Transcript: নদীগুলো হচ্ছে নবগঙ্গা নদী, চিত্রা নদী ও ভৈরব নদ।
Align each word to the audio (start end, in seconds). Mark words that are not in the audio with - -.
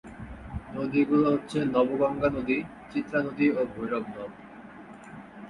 নদীগুলো 0.75 1.25
হচ্ছে 1.33 1.57
নবগঙ্গা 1.73 2.29
নদী, 2.29 2.57
চিত্রা 2.91 3.19
নদী 3.27 3.45
ও 3.51 3.61
ভৈরব 3.73 4.05
নদ। 4.15 4.31